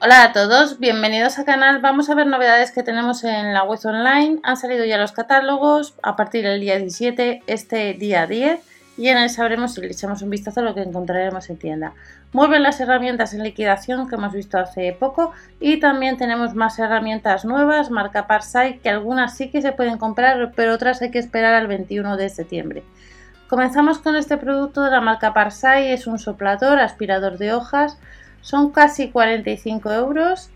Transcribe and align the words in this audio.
Hola 0.00 0.22
a 0.22 0.32
todos, 0.32 0.78
bienvenidos 0.78 1.40
al 1.40 1.44
canal. 1.44 1.80
Vamos 1.80 2.08
a 2.08 2.14
ver 2.14 2.28
novedades 2.28 2.70
que 2.70 2.84
tenemos 2.84 3.24
en 3.24 3.52
la 3.52 3.64
web 3.64 3.80
online. 3.82 4.38
Han 4.44 4.56
salido 4.56 4.84
ya 4.84 4.96
los 4.96 5.10
catálogos 5.10 5.96
a 6.04 6.14
partir 6.14 6.44
del 6.44 6.60
día 6.60 6.78
17, 6.78 7.42
este 7.48 7.94
día 7.94 8.28
10, 8.28 8.60
y 8.96 9.08
en 9.08 9.18
él 9.18 9.28
sabremos 9.28 9.74
si 9.74 9.80
le 9.80 9.88
echamos 9.88 10.22
un 10.22 10.30
vistazo 10.30 10.60
a 10.60 10.62
lo 10.62 10.72
que 10.76 10.82
encontraremos 10.82 11.50
en 11.50 11.58
tienda. 11.58 11.94
Mueven 12.32 12.62
las 12.62 12.78
herramientas 12.78 13.34
en 13.34 13.42
liquidación 13.42 14.08
que 14.08 14.14
hemos 14.14 14.32
visto 14.32 14.56
hace 14.56 14.92
poco 14.92 15.32
y 15.58 15.80
también 15.80 16.16
tenemos 16.16 16.54
más 16.54 16.78
herramientas 16.78 17.44
nuevas, 17.44 17.90
marca 17.90 18.28
Parsai, 18.28 18.78
que 18.78 18.90
algunas 18.90 19.36
sí 19.36 19.50
que 19.50 19.62
se 19.62 19.72
pueden 19.72 19.98
comprar, 19.98 20.52
pero 20.54 20.74
otras 20.74 21.02
hay 21.02 21.10
que 21.10 21.18
esperar 21.18 21.54
al 21.54 21.66
21 21.66 22.16
de 22.16 22.28
septiembre. 22.28 22.84
Comenzamos 23.48 23.98
con 23.98 24.14
este 24.14 24.36
producto 24.36 24.84
de 24.84 24.92
la 24.92 25.00
marca 25.00 25.34
Parsai, 25.34 25.90
es 25.90 26.06
un 26.06 26.20
soplador, 26.20 26.78
aspirador 26.78 27.36
de 27.38 27.52
hojas, 27.52 27.98
son 28.40 28.70
casi 28.70 29.10
45 29.10 29.92
euros. 29.92 30.50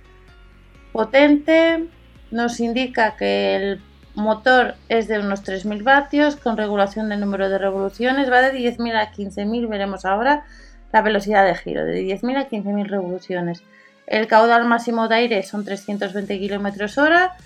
Potente, 0.92 1.88
nos 2.30 2.60
indica 2.60 3.16
que 3.16 3.56
el 3.56 3.80
motor 4.14 4.74
es 4.88 5.08
de 5.08 5.18
unos 5.18 5.42
3.000 5.44 5.82
vatios 5.82 6.36
con 6.36 6.56
regulación 6.56 7.08
del 7.08 7.20
número 7.20 7.48
de 7.48 7.58
revoluciones, 7.58 8.30
va 8.30 8.42
de 8.42 8.52
10.000 8.52 8.94
a 8.94 9.12
15.000, 9.12 9.68
veremos 9.68 10.04
ahora 10.04 10.44
la 10.92 11.02
velocidad 11.02 11.46
de 11.46 11.54
giro, 11.54 11.84
de 11.84 12.02
10.000 12.02 12.36
a 12.36 12.48
15.000 12.48 12.86
revoluciones. 12.86 13.62
El 14.06 14.26
caudal 14.26 14.66
máximo 14.66 15.08
de 15.08 15.14
aire 15.14 15.42
son 15.42 15.64
320 15.64 16.38
km 16.38 16.98
hora, 16.98 17.36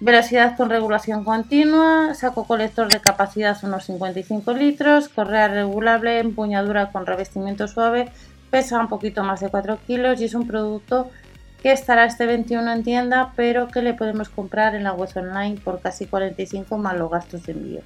velocidad 0.00 0.56
con 0.56 0.70
regulación 0.70 1.24
continua, 1.24 2.14
saco 2.14 2.44
colector 2.44 2.88
de 2.88 3.00
capacidad 3.00 3.56
unos 3.64 3.84
55 3.86 4.52
litros, 4.52 5.08
correa 5.08 5.48
regulable, 5.48 6.20
empuñadura 6.20 6.92
con 6.92 7.06
revestimiento 7.06 7.66
suave, 7.66 8.10
pesa 8.56 8.80
un 8.80 8.88
poquito 8.88 9.22
más 9.22 9.40
de 9.40 9.50
4 9.50 9.78
kilos 9.86 10.18
y 10.18 10.24
es 10.24 10.32
un 10.32 10.46
producto 10.46 11.10
que 11.62 11.72
estará 11.72 12.06
este 12.06 12.24
21 12.24 12.72
en 12.72 12.82
tienda 12.84 13.34
pero 13.36 13.68
que 13.68 13.82
le 13.82 13.92
podemos 13.92 14.30
comprar 14.30 14.74
en 14.74 14.84
la 14.84 14.94
web 14.94 15.10
online 15.14 15.60
por 15.62 15.82
casi 15.82 16.06
45 16.06 16.78
más 16.78 16.96
los 16.96 17.10
gastos 17.10 17.44
de 17.44 17.52
envío. 17.52 17.80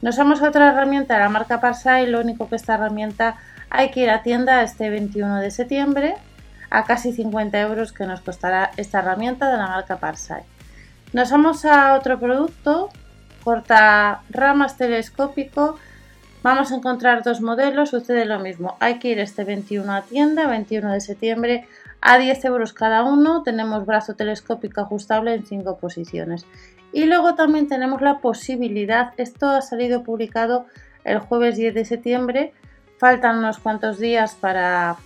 Nos 0.00 0.16
vamos 0.16 0.40
a 0.40 0.48
otra 0.48 0.70
herramienta 0.70 1.12
de 1.12 1.20
la 1.20 1.28
marca 1.28 1.60
Parsai, 1.60 2.06
lo 2.06 2.18
único 2.18 2.48
que 2.48 2.56
esta 2.56 2.76
herramienta 2.76 3.36
hay 3.68 3.90
que 3.90 4.00
ir 4.00 4.08
a 4.08 4.22
tienda 4.22 4.62
este 4.62 4.88
21 4.88 5.40
de 5.40 5.50
septiembre 5.50 6.14
a 6.70 6.84
casi 6.84 7.12
50 7.12 7.60
euros 7.60 7.92
que 7.92 8.06
nos 8.06 8.22
costará 8.22 8.70
esta 8.78 9.00
herramienta 9.00 9.50
de 9.50 9.58
la 9.58 9.66
marca 9.66 9.98
Parsai. 9.98 10.44
Nos 11.12 11.30
vamos 11.30 11.66
a 11.66 11.92
otro 11.92 12.18
producto, 12.18 12.88
corta 13.44 14.22
ramas 14.30 14.78
telescópico 14.78 15.76
Vamos 16.42 16.72
a 16.72 16.76
encontrar 16.76 17.22
dos 17.22 17.42
modelos, 17.42 17.90
sucede 17.90 18.24
lo 18.24 18.38
mismo. 18.38 18.74
Hay 18.80 18.98
que 18.98 19.08
ir 19.08 19.18
este 19.18 19.44
21 19.44 19.92
a 19.92 20.02
tienda, 20.02 20.46
21 20.46 20.90
de 20.92 21.00
septiembre, 21.02 21.68
a 22.00 22.16
10 22.16 22.46
euros 22.46 22.72
cada 22.72 23.04
uno. 23.04 23.42
Tenemos 23.42 23.84
brazo 23.84 24.14
telescópico 24.14 24.80
ajustable 24.80 25.34
en 25.34 25.44
5 25.44 25.76
posiciones. 25.76 26.46
Y 26.94 27.04
luego 27.04 27.34
también 27.34 27.68
tenemos 27.68 28.00
la 28.00 28.20
posibilidad, 28.20 29.12
esto 29.18 29.50
ha 29.50 29.60
salido 29.60 30.02
publicado 30.02 30.64
el 31.04 31.18
jueves 31.18 31.56
10 31.56 31.74
de 31.74 31.84
septiembre, 31.84 32.54
faltan 32.98 33.38
unos 33.38 33.58
cuantos 33.58 33.98
días 33.98 34.34
para 34.34 34.96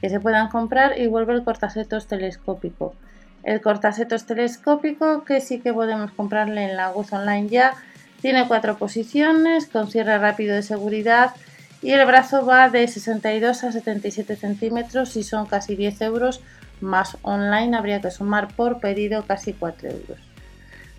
que 0.00 0.08
se 0.08 0.20
puedan 0.20 0.50
comprar 0.50 0.98
y 0.98 1.08
vuelve 1.08 1.34
el 1.34 1.42
cortasetos 1.42 2.06
telescópico. 2.06 2.94
El 3.42 3.60
cortasetos 3.60 4.24
telescópico 4.24 5.24
que 5.24 5.40
sí 5.40 5.60
que 5.60 5.72
podemos 5.72 6.12
comprarle 6.12 6.70
en 6.70 6.76
la 6.76 6.90
web 6.90 7.06
online 7.10 7.48
ya 7.48 7.74
tiene 8.20 8.46
cuatro 8.48 8.76
posiciones 8.76 9.66
con 9.66 9.90
cierre 9.90 10.18
rápido 10.18 10.54
de 10.54 10.62
seguridad 10.62 11.34
y 11.82 11.92
el 11.92 12.06
brazo 12.06 12.44
va 12.44 12.68
de 12.68 12.86
62 12.86 13.64
a 13.64 13.72
77 13.72 14.36
centímetros 14.36 15.16
y 15.16 15.22
son 15.22 15.46
casi 15.46 15.76
10 15.76 16.02
euros 16.02 16.40
más 16.80 17.16
online 17.22 17.76
habría 17.76 18.00
que 18.00 18.10
sumar 18.10 18.48
por 18.48 18.80
pedido 18.80 19.24
casi 19.26 19.52
4 19.52 19.90
euros. 19.90 20.18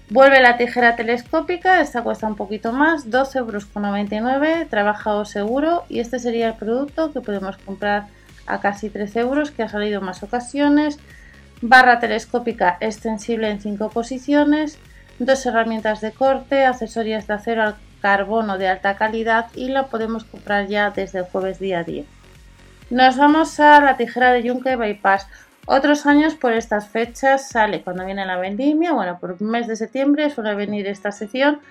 Vuelve 0.10 0.42
la 0.42 0.58
tijera 0.58 0.96
telescópica, 0.96 1.80
esta 1.80 2.04
cuesta 2.04 2.28
un 2.28 2.36
poquito 2.36 2.74
más, 2.74 3.10
12,99 3.10 4.14
euros, 4.14 4.70
trabajado 4.70 5.24
seguro 5.26 5.86
y 5.88 6.00
este 6.00 6.20
sería 6.20 6.50
el 6.50 6.56
producto 6.56 7.14
que 7.14 7.22
podemos 7.22 7.58
comprar 7.58 8.08
a 8.46 8.60
casi 8.60 8.90
13 8.90 9.22
euros 9.22 9.52
que 9.52 9.64
ha 9.64 9.70
salido 9.70 10.00
en 10.00 10.06
más 10.06 10.22
ocasiones. 10.24 11.00
Barra 11.62 12.00
telescópica 12.00 12.78
extensible 12.82 13.50
en 13.50 13.62
5 13.62 13.90
posiciones, 13.90 14.78
dos 15.20 15.46
herramientas 15.46 16.02
de 16.02 16.12
corte, 16.12 16.66
accesorios 16.66 17.28
de 17.28 17.34
acero 17.34 17.64
al 17.64 17.76
carbono 18.02 18.58
de 18.58 18.68
alta 18.68 18.96
calidad 18.96 19.48
y 19.56 19.70
la 19.70 19.88
podemos 19.88 20.24
comprar 20.24 20.68
ya 20.68 20.90
desde 20.90 21.20
el 21.20 21.26
jueves 21.26 21.60
día 21.60 21.84
10. 21.84 22.06
Nos 22.90 23.18
vamos 23.18 23.60
a 23.60 23.80
la 23.80 23.96
tijera 23.96 24.34
de 24.34 24.44
Yunque 24.44 24.76
Bypass. 24.76 25.28
Otros 25.66 26.06
años 26.06 26.36
por 26.36 26.54
estas 26.54 26.90
fechas 26.90 27.48
sale 27.48 27.84
cuando 27.84 28.06
viene 28.06 28.26
la 28.26 28.38
vendimia, 28.38 28.92
bueno, 28.92 29.20
por 29.20 29.38
el 29.40 29.46
mes 29.46 29.68
de 29.68 29.76
septiembre 29.76 30.30
suele 30.30 30.56
venir 30.56 30.88
esta 30.88 31.12
sección. 31.12 31.62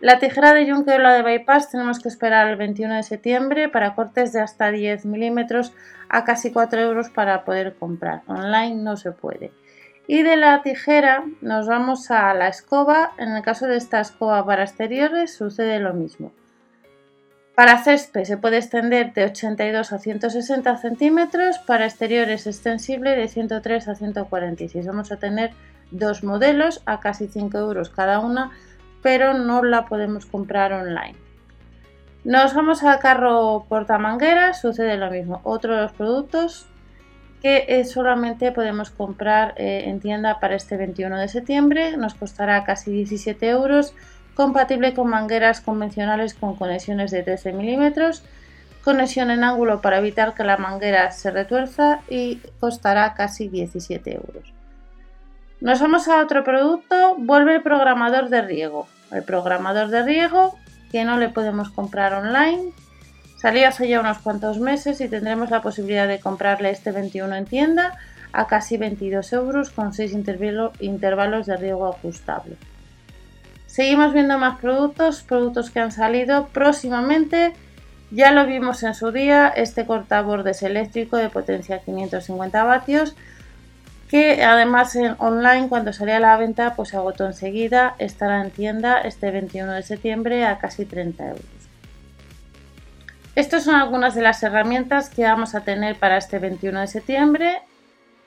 La 0.00 0.20
tijera 0.20 0.54
de 0.54 0.66
Yunque 0.66 0.92
o 0.92 0.98
la 0.98 1.14
de 1.14 1.22
Bypass 1.22 1.70
tenemos 1.70 1.98
que 1.98 2.08
esperar 2.08 2.46
el 2.46 2.56
21 2.56 2.94
de 2.94 3.02
septiembre 3.02 3.68
para 3.68 3.96
cortes 3.96 4.32
de 4.32 4.40
hasta 4.40 4.70
10 4.70 5.06
milímetros 5.06 5.72
a 6.08 6.24
casi 6.24 6.52
4 6.52 6.80
euros 6.80 7.10
para 7.10 7.44
poder 7.44 7.74
comprar. 7.74 8.22
Online 8.28 8.76
no 8.76 8.96
se 8.96 9.10
puede. 9.10 9.50
Y 10.10 10.22
de 10.22 10.38
la 10.38 10.62
tijera 10.62 11.22
nos 11.42 11.66
vamos 11.66 12.10
a 12.10 12.32
la 12.32 12.48
escoba. 12.48 13.12
En 13.18 13.28
el 13.36 13.42
caso 13.42 13.66
de 13.66 13.76
esta 13.76 14.00
escoba 14.00 14.44
para 14.46 14.64
exteriores 14.64 15.36
sucede 15.36 15.78
lo 15.80 15.92
mismo. 15.92 16.32
Para 17.54 17.76
césped 17.76 18.24
se 18.24 18.38
puede 18.38 18.56
extender 18.56 19.12
de 19.12 19.24
82 19.24 19.92
a 19.92 19.98
160 19.98 20.78
centímetros, 20.78 21.58
para 21.58 21.84
exteriores 21.84 22.46
extensible 22.46 23.16
de 23.16 23.28
103 23.28 23.86
a 23.86 23.94
146. 23.94 24.86
Vamos 24.86 25.12
a 25.12 25.18
tener 25.18 25.50
dos 25.90 26.24
modelos 26.24 26.82
a 26.86 27.00
casi 27.00 27.28
5 27.28 27.58
euros 27.58 27.90
cada 27.90 28.20
una, 28.20 28.52
pero 29.02 29.34
no 29.34 29.62
la 29.62 29.84
podemos 29.84 30.24
comprar 30.24 30.72
online. 30.72 31.16
Nos 32.24 32.54
vamos 32.54 32.82
al 32.82 32.98
carro 32.98 33.66
portamangueras, 33.68 34.58
sucede 34.58 34.96
lo 34.96 35.10
mismo. 35.10 35.42
Otro 35.44 35.76
de 35.76 35.82
los 35.82 35.92
productos 35.92 36.66
que 37.42 37.64
eh, 37.68 37.84
solamente 37.84 38.52
podemos 38.52 38.90
comprar 38.90 39.54
eh, 39.56 39.84
en 39.86 40.00
tienda 40.00 40.40
para 40.40 40.56
este 40.56 40.76
21 40.76 41.18
de 41.18 41.28
septiembre. 41.28 41.96
Nos 41.96 42.14
costará 42.14 42.64
casi 42.64 42.90
17 42.90 43.48
euros, 43.48 43.94
compatible 44.34 44.94
con 44.94 45.08
mangueras 45.08 45.60
convencionales 45.60 46.34
con 46.34 46.56
conexiones 46.56 47.10
de 47.10 47.22
13 47.22 47.52
milímetros, 47.52 48.22
conexión 48.82 49.30
en 49.30 49.44
ángulo 49.44 49.80
para 49.80 49.98
evitar 49.98 50.34
que 50.34 50.44
la 50.44 50.56
manguera 50.56 51.10
se 51.10 51.30
retuerza 51.30 52.00
y 52.08 52.40
costará 52.60 53.14
casi 53.14 53.48
17 53.48 54.14
euros. 54.14 54.52
Nos 55.60 55.80
vamos 55.80 56.06
a 56.08 56.22
otro 56.22 56.44
producto, 56.44 57.16
vuelve 57.18 57.56
el 57.56 57.62
programador 57.62 58.28
de 58.28 58.42
riego. 58.42 58.86
El 59.10 59.24
programador 59.24 59.88
de 59.88 60.02
riego 60.02 60.56
que 60.92 61.04
no 61.04 61.18
le 61.18 61.28
podemos 61.28 61.70
comprar 61.70 62.14
online, 62.14 62.72
Salió 63.40 63.68
hace 63.68 63.88
ya 63.88 64.00
unos 64.00 64.18
cuantos 64.18 64.58
meses 64.58 65.00
y 65.00 65.08
tendremos 65.08 65.50
la 65.50 65.62
posibilidad 65.62 66.08
de 66.08 66.18
comprarle 66.18 66.70
este 66.70 66.90
21 66.90 67.36
en 67.36 67.44
tienda 67.46 67.96
a 68.32 68.48
casi 68.48 68.76
22 68.76 69.32
euros 69.32 69.70
con 69.70 69.94
6 69.94 70.12
intervalos 70.80 71.46
de 71.46 71.56
riego 71.56 71.86
ajustable. 71.86 72.56
Seguimos 73.66 74.12
viendo 74.12 74.38
más 74.38 74.58
productos, 74.58 75.22
productos 75.22 75.70
que 75.70 75.78
han 75.78 75.92
salido 75.92 76.48
próximamente. 76.48 77.52
Ya 78.10 78.32
lo 78.32 78.44
vimos 78.44 78.82
en 78.82 78.94
su 78.94 79.12
día, 79.12 79.48
este 79.48 79.86
cortabordes 79.86 80.62
eléctrico 80.62 81.16
de 81.16 81.28
potencia 81.28 81.78
550 81.78 82.64
vatios 82.64 83.14
que 84.08 84.42
además 84.42 84.96
en 84.96 85.14
online 85.18 85.68
cuando 85.68 85.92
salía 85.92 86.16
a 86.16 86.20
la 86.20 86.36
venta 86.38 86.74
pues 86.74 86.94
agotó 86.94 87.26
enseguida, 87.26 87.94
estará 87.98 88.40
en 88.42 88.50
tienda 88.50 89.00
este 89.02 89.30
21 89.30 89.72
de 89.72 89.82
septiembre 89.82 90.46
a 90.46 90.58
casi 90.58 90.86
30 90.86 91.28
euros. 91.28 91.57
Estas 93.38 93.62
son 93.62 93.76
algunas 93.76 94.16
de 94.16 94.22
las 94.22 94.42
herramientas 94.42 95.10
que 95.10 95.22
vamos 95.22 95.54
a 95.54 95.60
tener 95.60 95.94
para 95.94 96.16
este 96.16 96.40
21 96.40 96.80
de 96.80 96.86
septiembre, 96.88 97.62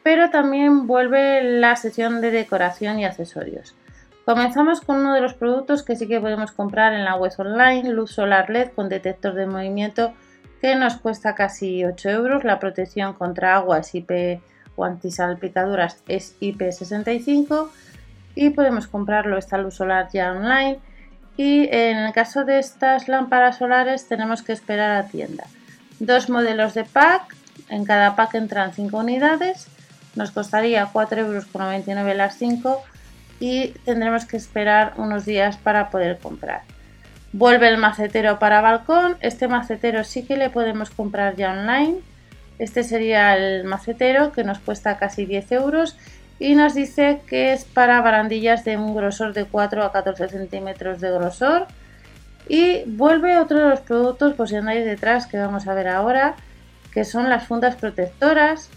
pero 0.04 0.30
también 0.30 0.88
vuelve 0.88 1.44
la 1.44 1.75
sección 1.75 2.22
de 2.22 2.31
decoración 2.31 2.98
y 2.98 3.04
accesorios. 3.04 3.75
Comenzamos 4.24 4.80
con 4.80 5.00
uno 5.00 5.13
de 5.13 5.19
los 5.19 5.34
productos 5.34 5.84
que 5.84 5.98
sí 5.98 6.08
que 6.08 6.22
podemos 6.22 6.54
comprar 6.54 6.94
en 6.94 7.04
la 7.04 7.18
web 7.18 7.34
online, 7.38 7.90
luz 7.90 8.12
solar 8.12 8.50
LED 8.50 8.69
con 8.74 8.88
detector 8.88 9.34
de 9.34 9.48
movimiento 9.48 10.13
que 10.62 10.78
nos 10.78 10.96
cuesta 10.96 11.36
casi 11.36 11.84
8 11.84 12.10
euros. 12.10 12.46
La 12.46 12.60
protección 12.60 13.12
contra 13.12 13.58
agua 13.58 13.80
es 13.80 13.94
IP 13.94 14.42
o 14.78 14.86
antisalpicaduras 14.86 16.06
es 16.08 16.40
IP65 16.40 17.68
y 18.36 18.52
podemos 18.52 18.88
comprarlo 18.88 19.38
esta 19.38 19.58
luz 19.58 19.75
solar 19.75 20.08
ya 20.13 20.31
online 20.31 20.80
y 21.42 21.68
en 21.72 21.98
el 21.98 22.14
caso 22.14 22.46
de 22.46 22.60
estas 22.60 23.08
lámparas 23.08 23.58
solares 23.58 24.08
tenemos 24.08 24.44
que 24.44 24.54
esperar 24.54 24.92
a 24.92 25.08
tienda. 25.08 25.46
Dos 26.00 26.30
modelos 26.30 26.76
de 26.76 26.84
pack, 26.84 27.36
en 27.68 27.84
cada 27.84 28.16
pack 28.16 28.36
entran 28.36 28.74
5 28.74 28.96
unidades, 28.96 29.68
nos 30.14 30.30
costaría 30.30 30.94
4,99 30.94 31.98
euros 31.98 32.16
las 32.16 32.38
5 32.38 32.84
y 33.40 33.70
tendremos 33.86 34.26
que 34.26 34.38
esperar 34.38 34.94
unos 34.98 35.26
días 35.26 35.58
para 35.58 35.90
poder 35.90 36.20
comprar. 36.20 36.62
Vuelve 37.34 37.70
el 37.70 37.78
macetero 37.78 38.38
para 38.38 38.62
balcón, 38.62 39.18
este 39.22 39.48
macetero 39.48 40.04
sí 40.04 40.22
que 40.22 40.38
le 40.38 40.52
podemos 40.52 40.92
comprar 40.92 41.38
ya 41.38 41.54
online. 41.54 42.02
Este 42.60 42.84
sería 42.84 43.36
el 43.36 43.64
macetero 43.64 44.32
que 44.32 44.44
nos 44.44 44.60
cuesta 44.60 45.00
casi 45.00 45.26
10 45.26 45.54
euros 45.54 45.98
y 46.42 46.56
nos 46.56 46.74
dice 46.74 47.22
que 47.28 47.54
es 47.54 47.66
para 47.66 48.02
barandillas 48.02 48.66
de 48.66 48.76
un 48.76 48.96
grosor 48.96 49.32
de 49.32 49.46
4 49.46 49.84
a 49.84 49.92
14 49.92 50.28
centímetros 50.28 51.00
de 51.00 51.12
grosor. 51.12 51.68
Y 52.50 52.82
vuelve 52.88 53.38
otro 53.38 53.60
de 53.60 53.70
los 53.70 53.82
productos 53.82 54.34
pues 54.34 54.50
si 54.50 54.56
andáis 54.56 54.84
detrás 54.84 55.28
que 55.28 55.38
vamos 55.38 55.68
a 55.68 55.76
ver 55.76 55.88
ahora 55.88 56.34
que 56.92 57.06
son 57.06 57.30
las 57.30 57.46
fundas 57.46 57.76
protectoras. 57.76 58.72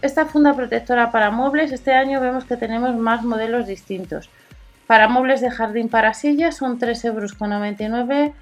Esta 0.00 0.24
funda 0.24 0.54
protectora 0.54 1.12
para 1.12 1.30
muebles 1.30 1.72
este 1.72 1.92
año 1.92 2.22
vemos 2.22 2.46
que 2.46 2.56
tenemos 2.56 2.96
más 2.96 3.22
modelos 3.22 3.66
distintos. 3.66 4.30
Para 4.86 5.06
muebles 5.06 5.42
de 5.42 5.50
jardín 5.50 5.90
para 5.90 6.14
sillas 6.14 6.56
son 6.56 6.80
3,99 6.80 8.16
euros 8.16 8.32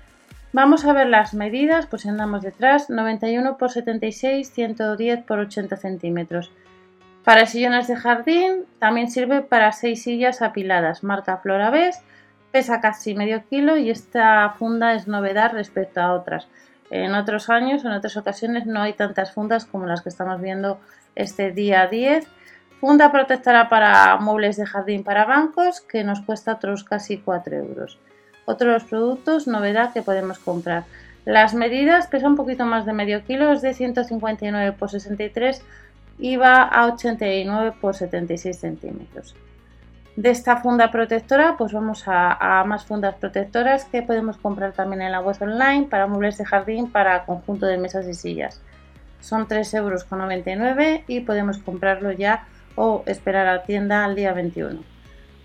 Vamos 0.53 0.85
a 0.85 0.93
ver 0.93 1.09
las 1.09 1.35
medidas, 1.35 1.87
pues 1.87 2.03
si 2.03 2.11
andamos 2.11 2.43
detrás, 2.43 2.91
91 2.91 3.59
por 3.59 3.73
76, 3.73 4.53
110 4.53 5.25
por 5.25 5.41
80 5.41 5.77
centímetros. 5.77 6.53
Para 7.25 7.47
sillones 7.47 7.87
de 7.87 7.97
jardín 7.97 8.65
también 8.81 9.09
sirve 9.09 9.43
para 9.43 9.71
6 9.71 10.03
sillas 10.03 10.43
apiladas, 10.43 11.05
marca 11.05 11.37
Floraves, 11.37 12.01
pesa 12.51 12.81
casi 12.81 13.15
medio 13.15 13.45
kilo 13.49 13.77
y 13.77 13.91
esta 13.91 14.51
funda 14.59 14.95
es 14.95 15.07
novedad 15.07 15.53
respecto 15.53 16.01
a 16.01 16.15
otras. 16.15 16.49
En 16.91 17.15
otros 17.15 17.49
años, 17.49 17.85
en 17.85 17.93
otras 17.93 18.17
ocasiones, 18.17 18.67
no 18.67 18.83
hay 18.83 18.95
tantas 18.95 19.33
fundas 19.33 19.65
como 19.65 19.87
las 19.87 20.03
que 20.03 20.09
estamos 20.09 20.41
viendo 20.41 20.81
este 21.15 21.53
día 21.53 21.87
10. 21.87 22.27
Funda 22.81 23.13
protectora 23.13 23.69
para 23.69 24.17
muebles 24.17 24.57
de 24.57 24.67
jardín 24.67 25.05
para 25.05 25.25
bancos 25.25 25.81
que 25.81 26.03
nos 26.03 26.21
cuesta 26.21 26.55
otros 26.55 26.83
casi 26.83 27.19
4 27.19 27.57
euros. 27.57 27.99
Otros 28.47 28.83
productos, 28.85 29.47
novedad 29.47 29.93
que 29.93 30.03
podemos 30.03 30.41
comprar. 30.41 30.85
Las 31.25 31.55
medidas 31.55 32.09
pesa 32.09 32.27
un 32.27 32.35
poquito 32.35 32.67
más 32.67 32.85
de 32.85 32.93
medio 32.93 33.25
kilo, 33.25 33.53
es 33.53 33.63
de 33.63 33.75
159 33.75 34.73
por 34.73 34.91
63 34.91 35.63
y 36.19 36.37
va 36.37 36.63
a 36.63 36.87
89 36.87 37.75
por 37.81 37.95
76 37.95 38.59
centímetros. 38.59 39.35
De 40.15 40.29
esta 40.29 40.59
funda 40.59 40.91
protectora, 40.91 41.57
pues 41.57 41.73
vamos 41.73 42.05
a, 42.07 42.63
más 42.67 42.85
fundas 42.85 43.15
protectoras 43.15 43.87
que 43.87 44.03
podemos 44.03 44.37
comprar 44.37 44.73
también 44.73 45.01
en 45.01 45.13
la 45.13 45.21
web 45.21 45.37
online 45.41 45.87
para 45.89 46.07
muebles 46.07 46.37
de 46.37 46.45
jardín 46.45 46.91
para 46.91 47.25
conjunto 47.25 47.65
de 47.65 47.79
mesas 47.79 48.07
y 48.07 48.13
sillas. 48.13 48.61
Son 49.21 49.49
3,99 49.49 49.77
euros 49.77 51.01
y 51.07 51.21
podemos 51.21 51.59
comprarlo 51.59 52.13
ya 52.13 52.47
o 52.77 53.03
esperar 53.07 53.47
a 53.47 53.63
tienda 53.63 54.05
al 54.05 54.15
día 54.15 54.35
21. 54.35 54.83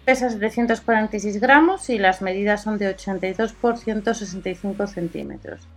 Pesa 0.04 0.30
746 0.30 1.40
gramos 1.40 1.90
y 1.90 1.98
las 1.98 2.22
medidas 2.22 2.64
son 2.64 2.78
de 2.78 2.90
82 2.90 3.54
por 3.54 3.78
165 3.78 4.88
centímetros. 4.88 5.68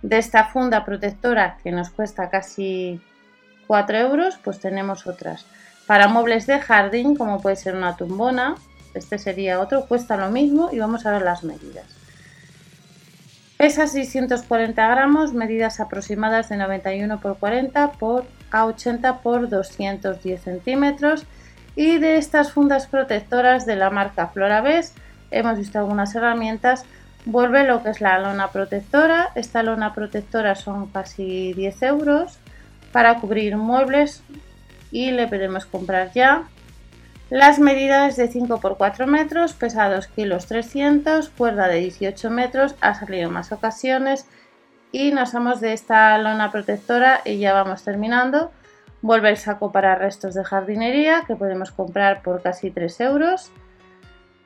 De 0.00 0.18
esta 0.18 0.44
funda 0.44 0.84
protectora 0.84 1.58
que 1.62 1.72
nos 1.72 1.90
cuesta 1.90 2.30
casi 2.30 3.00
4 3.66 3.98
euros, 3.98 4.38
pues 4.42 4.60
tenemos 4.60 5.06
otras. 5.06 5.46
Para 5.86 6.08
muebles 6.08 6.46
de 6.46 6.58
jardín, 6.58 7.14
como 7.14 7.40
puede 7.40 7.56
ser 7.56 7.74
una 7.74 7.96
tumbona, 7.96 8.56
este 8.94 9.18
sería 9.18 9.60
otro, 9.60 9.86
cuesta 9.86 10.16
lo 10.16 10.30
mismo 10.30 10.70
y 10.72 10.78
vamos 10.78 11.06
a 11.06 11.12
ver 11.12 11.22
las 11.22 11.44
medidas. 11.44 11.84
Pesa 13.56 13.86
640 13.86 14.86
gramos, 14.86 15.32
medidas 15.32 15.80
aproximadas 15.80 16.48
de 16.48 16.56
91 16.56 17.20
por 17.20 17.38
40 17.38 17.92
por 17.92 18.24
a 18.50 18.66
80 18.66 19.18
por 19.20 19.48
210 19.48 20.42
centímetros. 20.42 21.24
Y 21.74 21.98
de 21.98 22.16
estas 22.16 22.52
fundas 22.52 22.86
protectoras 22.86 23.64
de 23.64 23.76
la 23.76 23.90
marca 23.90 24.28
Floraves, 24.28 24.94
hemos 25.30 25.58
visto 25.58 25.78
algunas 25.78 26.14
herramientas. 26.14 26.84
Vuelve 27.24 27.64
lo 27.64 27.82
que 27.82 27.90
es 27.90 28.00
la 28.00 28.18
lona 28.18 28.48
protectora. 28.48 29.30
Esta 29.34 29.62
lona 29.62 29.94
protectora 29.94 30.54
son 30.54 30.88
casi 30.88 31.54
10 31.54 31.82
euros 31.82 32.38
para 32.96 33.20
cubrir 33.20 33.58
muebles 33.58 34.22
y 34.90 35.10
le 35.10 35.28
podemos 35.28 35.66
comprar 35.66 36.12
ya. 36.14 36.44
Las 37.28 37.58
medidas 37.58 38.16
de 38.16 38.26
5 38.26 38.58
por 38.58 38.78
4 38.78 39.06
metros, 39.06 39.52
pesa 39.52 39.90
2 39.90 40.06
kilos 40.06 40.46
300, 40.46 41.28
cuerda 41.28 41.68
de 41.68 41.80
18 41.80 42.30
metros, 42.30 42.74
ha 42.80 42.94
salido 42.94 43.28
más 43.28 43.52
ocasiones 43.52 44.26
y 44.92 45.12
nos 45.12 45.34
vamos 45.34 45.60
de 45.60 45.74
esta 45.74 46.16
lona 46.16 46.50
protectora 46.50 47.20
y 47.26 47.36
ya 47.36 47.52
vamos 47.52 47.84
terminando. 47.84 48.50
Vuelve 49.02 49.28
el 49.28 49.36
saco 49.36 49.72
para 49.72 49.94
restos 49.96 50.32
de 50.32 50.44
jardinería 50.44 51.24
que 51.26 51.36
podemos 51.36 51.72
comprar 51.72 52.22
por 52.22 52.40
casi 52.40 52.70
3 52.70 52.98
euros. 53.02 53.52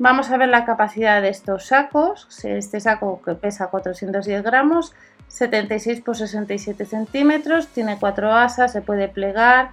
Vamos 0.00 0.29
a 0.32 0.37
ver 0.38 0.49
la 0.49 0.64
capacidad 0.64 1.23
de 1.23 1.29
estos 1.29 1.67
sacos. 1.67 2.26
Este 2.43 2.81
saco 2.81 3.23
que 3.23 3.37
pesa 3.37 3.69
410 3.69 4.43
gramos 4.43 4.93
76 5.30 6.00
por 6.00 6.16
67 6.16 6.84
centímetros, 6.84 7.68
tiene 7.68 7.96
cuatro 7.98 8.34
asas, 8.34 8.72
se 8.72 8.82
puede 8.82 9.08
plegar 9.08 9.70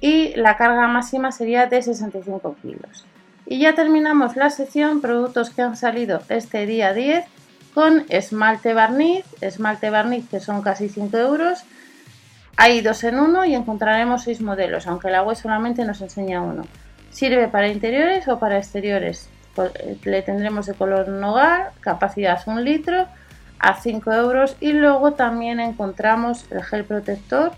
y 0.00 0.34
la 0.34 0.56
carga 0.56 0.88
máxima 0.88 1.30
sería 1.30 1.66
de 1.66 1.80
65 1.80 2.56
kilos. 2.60 3.06
Y 3.46 3.60
ya 3.60 3.74
terminamos 3.74 4.36
la 4.36 4.50
sección 4.50 5.00
productos 5.00 5.50
que 5.50 5.62
han 5.62 5.76
salido 5.76 6.20
este 6.28 6.66
día 6.66 6.92
10 6.92 7.24
con 7.74 8.04
esmalte 8.08 8.74
barniz, 8.74 9.24
esmalte 9.40 9.88
barniz 9.88 10.28
que 10.28 10.40
son 10.40 10.62
casi 10.62 10.88
5 10.88 11.16
euros. 11.16 11.64
Hay 12.56 12.80
dos 12.80 13.04
en 13.04 13.18
uno 13.18 13.44
y 13.44 13.54
encontraremos 13.54 14.24
seis 14.24 14.42
modelos, 14.42 14.86
aunque 14.86 15.10
la 15.10 15.22
web 15.22 15.36
solamente 15.36 15.84
nos 15.84 16.02
enseña 16.02 16.42
uno. 16.42 16.66
Sirve 17.10 17.48
para 17.48 17.68
interiores 17.68 18.28
o 18.28 18.38
para 18.38 18.58
exteriores. 18.58 19.28
Le 20.04 20.22
tendremos 20.22 20.66
de 20.66 20.74
color 20.74 21.08
nogal, 21.08 21.70
capacidad 21.80 22.42
1 22.44 22.60
litro 22.60 23.06
a 23.62 23.80
5 23.80 24.12
euros. 24.12 24.56
Y 24.60 24.72
luego 24.72 25.12
también 25.12 25.60
encontramos 25.60 26.44
el 26.50 26.62
gel 26.62 26.84
protector 26.84 27.52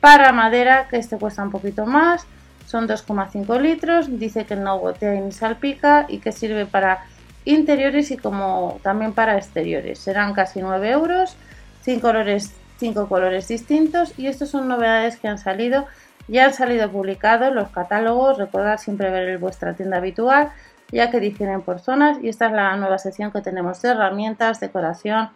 para 0.00 0.32
madera 0.32 0.86
que 0.88 0.96
este 0.96 1.18
cuesta 1.18 1.42
un 1.42 1.50
poquito 1.50 1.84
más. 1.84 2.24
Son 2.66 2.88
2,5 2.88 3.60
litros. 3.60 4.18
Dice 4.18 4.46
que 4.46 4.56
no 4.56 4.78
gotea 4.78 5.20
ni 5.20 5.32
salpica 5.32 6.06
y 6.08 6.18
que 6.18 6.32
sirve 6.32 6.64
para 6.64 7.04
interiores 7.44 8.10
y 8.10 8.16
como 8.16 8.80
también 8.82 9.12
para 9.12 9.36
exteriores. 9.36 9.98
Serán 9.98 10.32
casi 10.32 10.62
9 10.62 10.90
euros. 10.90 11.36
5 11.82 12.00
colores, 12.00 12.54
5 12.78 13.08
colores 13.08 13.48
distintos. 13.48 14.14
Y 14.16 14.28
estas 14.28 14.48
son 14.48 14.68
novedades 14.68 15.16
que 15.16 15.28
han 15.28 15.38
salido. 15.38 15.86
Ya 16.28 16.46
han 16.46 16.54
salido 16.54 16.88
publicados 16.90 17.52
los 17.52 17.68
catálogos. 17.70 18.38
Recordad 18.38 18.78
siempre 18.78 19.10
ver 19.10 19.38
vuestra 19.38 19.74
tienda 19.74 19.96
habitual 19.96 20.52
ya 20.92 21.10
que 21.10 21.18
difieren 21.18 21.62
por 21.62 21.80
zonas 21.80 22.18
y 22.22 22.28
esta 22.28 22.46
es 22.46 22.52
la 22.52 22.76
nueva 22.76 22.98
sección 22.98 23.32
que 23.32 23.40
tenemos 23.40 23.82
de 23.82 23.88
herramientas, 23.88 24.60
decoración 24.60 25.30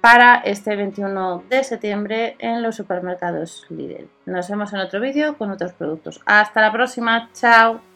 para 0.00 0.36
este 0.36 0.76
21 0.76 1.44
de 1.48 1.64
septiembre 1.64 2.36
en 2.38 2.62
los 2.62 2.76
supermercados 2.76 3.66
Lidl. 3.70 4.08
Nos 4.26 4.48
vemos 4.48 4.72
en 4.72 4.80
otro 4.80 5.00
vídeo 5.00 5.36
con 5.36 5.50
otros 5.50 5.72
productos. 5.72 6.20
Hasta 6.26 6.60
la 6.60 6.72
próxima, 6.72 7.30
chao. 7.32 7.93